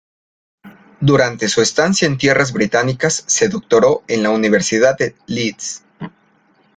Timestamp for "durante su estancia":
0.99-2.07